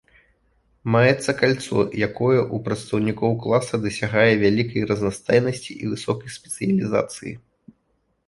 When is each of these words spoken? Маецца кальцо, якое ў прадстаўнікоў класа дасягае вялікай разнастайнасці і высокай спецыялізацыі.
Маецца 0.93 1.31
кальцо, 1.41 1.81
якое 2.07 2.39
ў 2.55 2.57
прадстаўнікоў 2.69 3.31
класа 3.43 3.75
дасягае 3.83 4.33
вялікай 4.43 4.81
разнастайнасці 4.93 5.71
і 5.75 5.91
высокай 5.91 6.29
спецыялізацыі. 6.39 7.33